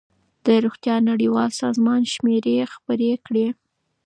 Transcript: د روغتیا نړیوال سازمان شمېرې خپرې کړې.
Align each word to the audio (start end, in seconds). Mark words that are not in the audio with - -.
د 0.45 0.47
روغتیا 0.63 0.95
نړیوال 1.09 1.49
سازمان 1.61 2.01
شمېرې 2.13 2.55
خپرې 2.73 3.11
کړې. 3.25 3.47